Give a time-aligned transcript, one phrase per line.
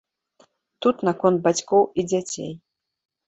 [0.85, 2.51] Тут наконт бацькоў і дзяцей.